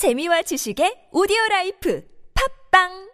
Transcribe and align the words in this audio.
재미와 0.00 0.40
지식의 0.40 1.10
오디오 1.12 1.36
life 1.50 2.02
팟빵 2.32 3.10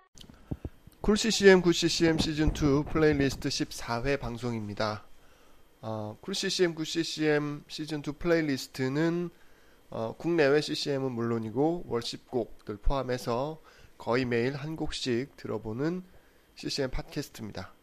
Cool 1.01 1.17
CCM 1.17 1.61
Good 1.61 1.73
CCM 1.73 2.17
시즌 2.17 2.51
2 2.51 2.85
플레이리스트 2.89 3.49
14회 3.49 4.21
방송입니다. 4.21 5.05
어, 5.81 6.17
쿨 6.21 6.37
CCM 6.37 6.77
9 6.77 6.85
CCM 6.85 7.65
시즌 7.67 8.03
2 8.07 8.13
플레이리스트는 8.21 9.31
어, 9.91 10.15
국내외 10.17 10.61
CCM은 10.61 11.11
물론이고 11.11 11.87
worship곡들 11.89 12.77
포함해서 12.77 13.61
거의 13.99 14.25
매일 14.25 14.55
한 14.55 14.77
곡씩 14.77 15.37
들어보는 15.37 16.05
CCM 16.55 16.93
팟캐스트입니다. 16.93 17.75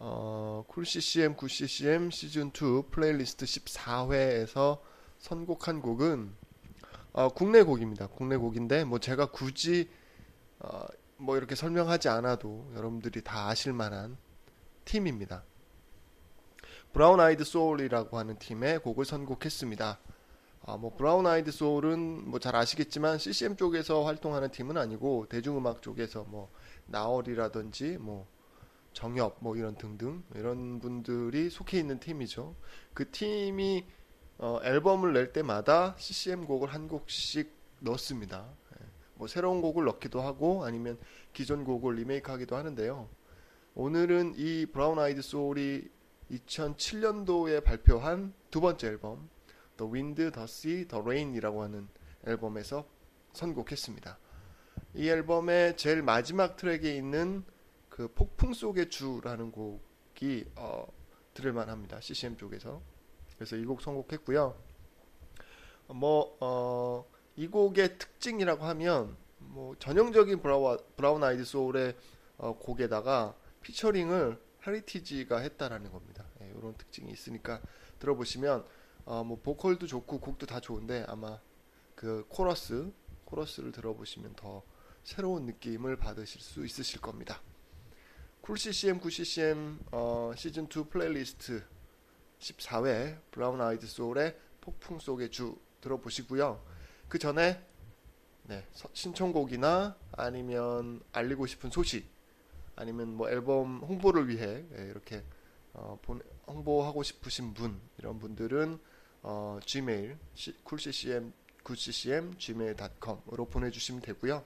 어, 0.00 0.64
Cool 0.68 0.84
CCM 0.84 1.34
Good 1.34 1.48
CCM 1.48 2.10
시즌 2.10 2.48
2 2.48 2.90
플레이리스트 2.90 3.46
14회에서 3.46 4.80
선곡한 5.16 5.80
곡은 5.80 6.36
어, 7.18 7.28
국내 7.30 7.64
곡입니다. 7.64 8.06
국내 8.06 8.36
곡인데 8.36 8.84
뭐 8.84 9.00
제가 9.00 9.32
굳이 9.32 9.90
어, 10.60 10.86
뭐 11.16 11.36
이렇게 11.36 11.56
설명하지 11.56 12.08
않아도 12.08 12.70
여러분들이 12.76 13.24
다 13.24 13.48
아실 13.48 13.72
만한 13.72 14.16
팀입니다. 14.84 15.42
Brown 16.92 17.18
Eyed 17.18 17.42
Soul이라고 17.42 18.18
하는 18.18 18.38
팀의 18.38 18.78
곡을 18.82 19.04
선곡했습니다. 19.04 19.98
아, 20.64 20.76
뭐 20.76 20.94
Brown 20.96 21.26
Eyed 21.26 21.50
Soul은 21.50 22.30
뭐 22.30 22.38
잘 22.38 22.54
아시겠지만 22.54 23.18
CCM 23.18 23.56
쪽에서 23.56 24.04
활동하는 24.04 24.52
팀은 24.52 24.76
아니고 24.76 25.26
대중음악 25.28 25.82
쪽에서 25.82 26.22
뭐 26.22 26.52
나얼이라든지 26.86 27.98
뭐 27.98 28.28
정엽 28.92 29.38
뭐 29.40 29.56
이런 29.56 29.74
등등 29.74 30.22
이런 30.36 30.78
분들이 30.78 31.50
속해 31.50 31.80
있는 31.80 31.98
팀이죠. 31.98 32.54
그 32.94 33.10
팀이 33.10 33.97
어, 34.38 34.60
앨범을 34.62 35.12
낼 35.12 35.32
때마다 35.32 35.96
CCM 35.98 36.46
곡을 36.46 36.72
한 36.72 36.86
곡씩 36.86 37.52
넣습니다. 37.80 38.48
예. 38.80 38.86
뭐 39.14 39.26
새로운 39.26 39.60
곡을 39.60 39.84
넣기도 39.84 40.20
하고 40.20 40.64
아니면 40.64 40.96
기존 41.32 41.64
곡을 41.64 41.96
리메이크하기도 41.96 42.54
하는데요. 42.54 43.08
오늘은 43.74 44.34
이 44.36 44.66
브라운 44.66 44.98
아이드 44.98 45.22
소울이 45.22 45.90
2007년도에 46.30 47.64
발표한 47.64 48.32
두 48.50 48.60
번째 48.60 48.86
앨범 48.86 49.28
The 49.76 49.92
Wind, 49.92 50.30
The 50.32 50.44
Sea, 50.44 50.84
The 50.86 51.02
Rain이라고 51.02 51.62
하는 51.62 51.88
앨범에서 52.24 52.86
선곡했습니다. 53.32 54.18
이 54.94 55.08
앨범의 55.08 55.76
제일 55.76 56.02
마지막 56.02 56.56
트랙에 56.56 56.94
있는 56.94 57.44
그 57.88 58.08
폭풍 58.14 58.52
속의 58.52 58.90
주라는 58.90 59.50
곡이 59.50 60.44
어, 60.56 60.86
들을만합니다. 61.34 62.00
CCM 62.00 62.36
쪽에서. 62.36 62.80
그래서 63.38 63.56
이 63.56 63.64
곡 63.64 63.80
선곡했고요. 63.80 64.54
뭐, 65.88 66.36
어, 66.40 67.08
이 67.36 67.46
곡의 67.46 67.98
특징이라고 67.98 68.64
하면, 68.64 69.16
뭐, 69.38 69.74
전형적인 69.78 70.42
브라운, 70.42 70.76
브라운 70.96 71.22
아이드 71.22 71.44
소울의 71.44 71.96
어, 72.36 72.56
곡에다가 72.58 73.34
피처링을 73.62 74.40
헤리티지가 74.66 75.38
했다라는 75.38 75.90
겁니다. 75.90 76.24
예, 76.42 76.52
이런 76.56 76.74
특징이 76.76 77.10
있으니까 77.10 77.60
들어보시면, 78.00 78.64
어, 79.06 79.24
뭐, 79.24 79.38
보컬도 79.42 79.86
좋고 79.86 80.20
곡도 80.20 80.46
다 80.46 80.60
좋은데 80.60 81.04
아마 81.08 81.40
그 81.94 82.26
코러스, 82.28 82.92
코러스를 83.24 83.72
들어보시면 83.72 84.34
더 84.36 84.62
새로운 85.04 85.46
느낌을 85.46 85.96
받으실 85.96 86.40
수 86.40 86.64
있으실 86.64 87.00
겁니다. 87.00 87.40
Cool 88.40 88.58
CCM, 88.58 89.00
Good 89.00 89.10
CCM 89.10 89.78
어, 89.92 90.32
시즌 90.36 90.64
2 90.64 90.84
플레이리스트 90.88 91.64
14회 92.40 93.18
브라운 93.30 93.60
아이드 93.60 93.86
소울의 93.86 94.36
폭풍 94.60 94.98
속의 94.98 95.30
주 95.30 95.56
들어보시고요. 95.80 96.62
그 97.08 97.18
전에 97.18 97.62
네, 98.44 98.64
신청곡이나 98.92 99.96
아니면 100.12 101.00
알리고 101.12 101.46
싶은 101.46 101.70
소식 101.70 102.08
아니면 102.76 103.14
뭐 103.14 103.28
앨범 103.28 103.80
홍보를 103.80 104.28
위해 104.28 104.64
네, 104.70 104.86
이렇게 104.86 105.22
어, 105.74 105.98
본, 106.02 106.22
홍보하고 106.46 107.02
싶으신 107.02 107.54
분 107.54 107.80
이런 107.98 108.18
분들은 108.18 108.78
어, 109.22 109.58
gmail 109.64 110.16
쿨ccm 110.64 111.32
9ccm 111.64 112.38
gmail.com으로 112.38 113.44
보내주시면 113.46 114.00
되고요. 114.02 114.44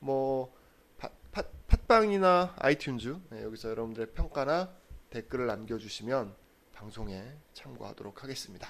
뭐 0.00 0.52
팟, 0.98 1.10
팟, 1.30 1.44
팟빵이나 1.68 2.56
아이튠즈 2.56 3.20
네, 3.30 3.42
여기서 3.44 3.70
여러분들의 3.70 4.12
평가나 4.12 4.74
댓글을 5.10 5.46
남겨주시면 5.46 6.34
방송에 6.78 7.24
참고하도록 7.54 8.22
하겠습니다. 8.22 8.68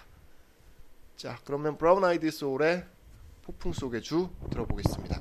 자, 1.17 1.39
그러면 1.45 1.77
브라운 1.77 2.05
아이드 2.05 2.31
소울의 2.31 2.87
폭풍 3.43 3.73
속의 3.75 4.01
주 4.01 4.31
들어보겠습니다. 4.51 5.21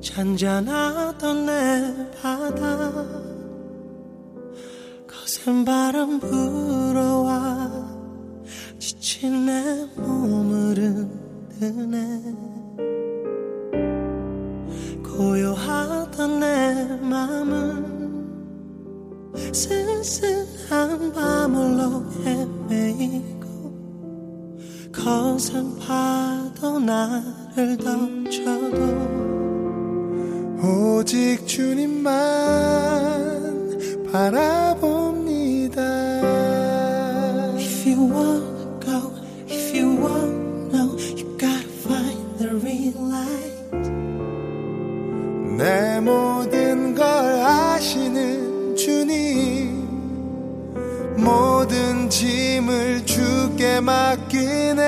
잔잔하던 0.00 1.47
내 1.88 2.10
바다. 2.10 2.92
거센 5.06 5.64
바람 5.64 6.20
불어와 6.20 7.70
지친 8.78 9.46
내 9.46 9.86
몸을 9.96 10.76
흔드네 11.58 12.36
고요하던 15.02 16.40
내 16.40 16.84
맘은 17.00 17.88
쓸쓸한 19.52 21.12
밤을로 21.12 22.04
헤매이고 22.22 23.48
거센 24.92 25.78
파도 25.78 26.78
나를 26.80 27.76
덮쳐도 27.78 29.17
오직 30.60 31.46
주님만 31.46 32.12
바라봅니다. 34.10 35.80
If 37.56 37.86
you 37.88 38.10
wanna 38.10 38.80
go, 38.80 39.12
if 39.48 39.72
you 39.76 39.96
wanna 40.02 40.72
know, 40.72 40.96
you 41.16 41.24
gotta 41.38 41.68
find 41.84 42.38
the 42.38 42.48
real 42.60 42.98
light. 43.06 43.54
내 45.56 46.00
모든 46.00 46.94
걸 46.94 47.04
아시는 47.06 48.74
주님, 48.74 49.86
모든 51.18 52.10
짐을 52.10 53.06
주께 53.06 53.80
맡기네. 53.80 54.82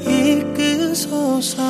이끄소서. 0.00 1.69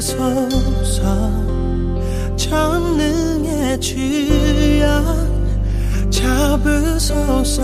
붙드소서 0.00 1.04
전능의 2.36 3.78
주여 3.80 5.04
잡으소서. 6.10 7.62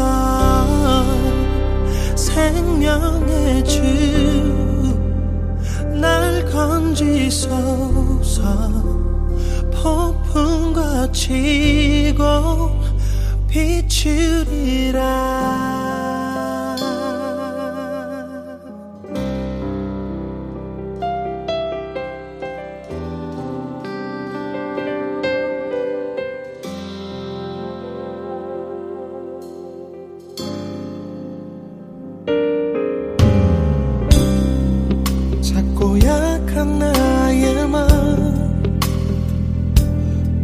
생명의 2.15 3.65
주 3.65 4.47
날 6.01 6.45
건지소서. 6.45 7.57
폭풍과 9.73 11.10
치고 11.13 12.71
비추리라 13.49 14.97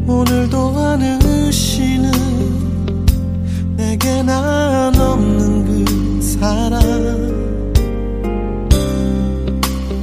오늘도 0.06 0.78
안으시는 0.78 2.10
내게 3.76 4.22
난 4.22 4.94
없는 4.94 5.64
그 5.64 6.20
사랑. 6.20 6.80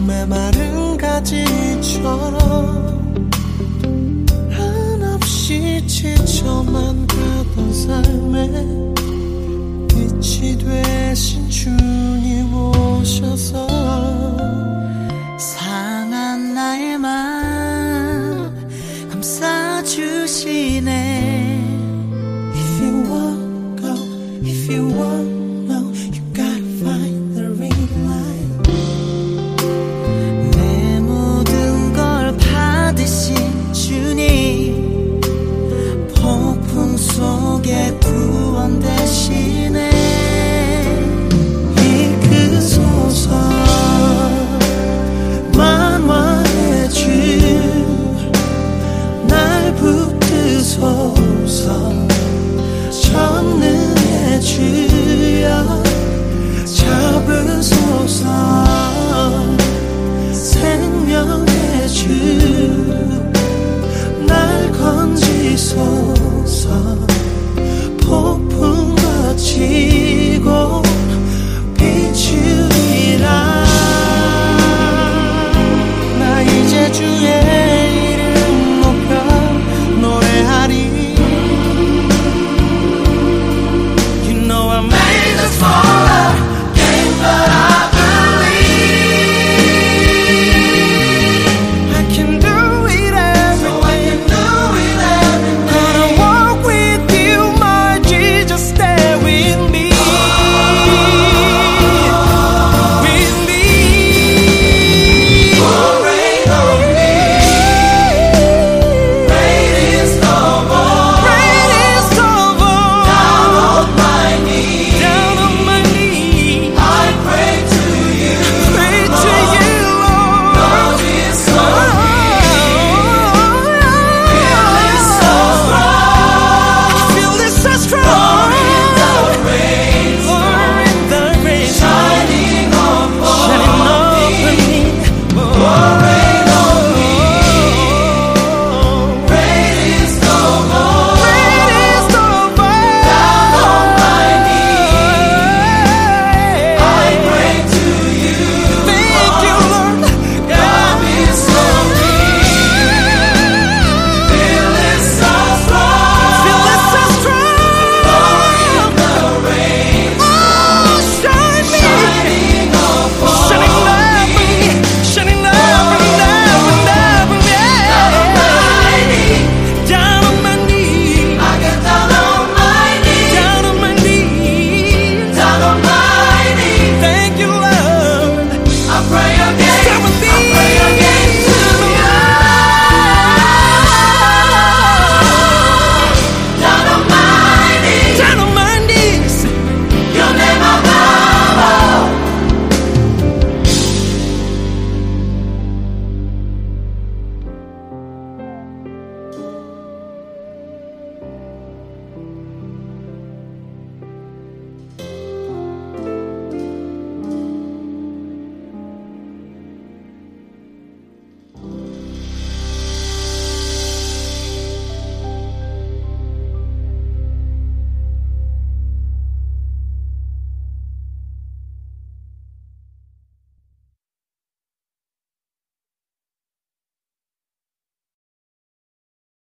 메마른 0.07 0.97
가지처럼 0.97 2.79
지쳐만 5.89 7.05
가던 7.07 7.73
삶에 7.73 8.49
빛이 9.87 10.57
되신 10.57 11.49
주님 11.49 12.53
오셔서 12.53 14.08
see 20.49 20.78